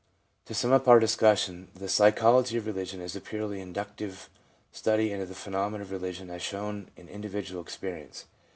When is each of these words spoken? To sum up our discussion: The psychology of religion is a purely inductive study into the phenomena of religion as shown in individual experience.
To 0.45 0.55
sum 0.55 0.71
up 0.71 0.87
our 0.87 0.99
discussion: 0.99 1.67
The 1.75 1.87
psychology 1.87 2.57
of 2.57 2.65
religion 2.65 3.01
is 3.01 3.15
a 3.15 3.21
purely 3.21 3.61
inductive 3.61 4.29
study 4.71 5.11
into 5.11 5.27
the 5.27 5.35
phenomena 5.35 5.83
of 5.83 5.91
religion 5.91 6.31
as 6.31 6.41
shown 6.41 6.89
in 6.97 7.07
individual 7.07 7.61
experience. 7.61 8.25